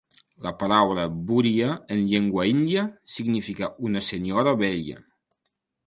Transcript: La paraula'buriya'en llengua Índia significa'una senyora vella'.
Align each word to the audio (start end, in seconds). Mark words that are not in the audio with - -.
La 0.45 0.53
paraula'buriya'en 0.61 2.01
llengua 2.13 2.47
Índia 2.55 2.89
significa'una 3.17 4.07
senyora 4.13 4.59
vella'. 4.65 5.03